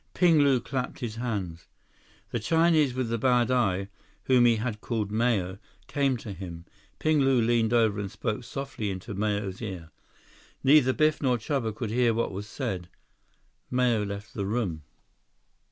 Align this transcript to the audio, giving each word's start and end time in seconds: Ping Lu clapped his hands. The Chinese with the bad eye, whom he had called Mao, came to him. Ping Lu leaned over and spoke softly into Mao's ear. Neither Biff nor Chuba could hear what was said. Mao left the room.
Ping 0.15 0.39
Lu 0.39 0.59
clapped 0.59 0.97
his 1.01 1.17
hands. 1.17 1.67
The 2.31 2.39
Chinese 2.39 2.95
with 2.95 3.09
the 3.09 3.19
bad 3.19 3.51
eye, 3.51 3.87
whom 4.23 4.45
he 4.45 4.55
had 4.55 4.81
called 4.81 5.11
Mao, 5.11 5.59
came 5.85 6.17
to 6.17 6.33
him. 6.33 6.65
Ping 6.97 7.19
Lu 7.21 7.39
leaned 7.39 7.71
over 7.71 7.99
and 7.99 8.09
spoke 8.09 8.43
softly 8.43 8.89
into 8.89 9.13
Mao's 9.13 9.61
ear. 9.61 9.91
Neither 10.63 10.91
Biff 10.93 11.21
nor 11.21 11.37
Chuba 11.37 11.71
could 11.75 11.91
hear 11.91 12.15
what 12.15 12.31
was 12.31 12.47
said. 12.47 12.89
Mao 13.69 14.01
left 14.01 14.33
the 14.33 14.47
room. 14.47 14.81